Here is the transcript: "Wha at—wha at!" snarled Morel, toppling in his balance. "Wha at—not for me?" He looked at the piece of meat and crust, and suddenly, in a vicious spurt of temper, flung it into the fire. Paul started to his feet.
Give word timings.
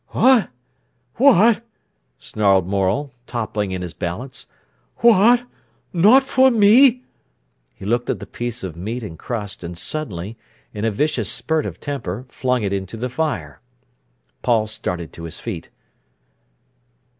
"Wha 0.15 0.45
at—wha 1.15 1.49
at!" 1.49 1.65
snarled 2.17 2.65
Morel, 2.65 3.11
toppling 3.27 3.69
in 3.69 3.83
his 3.83 3.93
balance. 3.93 4.47
"Wha 5.03 5.33
at—not 5.33 6.23
for 6.23 6.49
me?" 6.49 7.03
He 7.75 7.85
looked 7.85 8.09
at 8.09 8.17
the 8.19 8.25
piece 8.25 8.63
of 8.63 8.75
meat 8.75 9.03
and 9.03 9.19
crust, 9.19 9.63
and 9.63 9.77
suddenly, 9.77 10.39
in 10.73 10.85
a 10.85 10.89
vicious 10.91 11.31
spurt 11.31 11.67
of 11.67 11.79
temper, 11.79 12.25
flung 12.29 12.63
it 12.63 12.73
into 12.73 12.97
the 12.97 13.09
fire. 13.09 13.61
Paul 14.41 14.65
started 14.65 15.13
to 15.13 15.25
his 15.25 15.39
feet. 15.39 15.69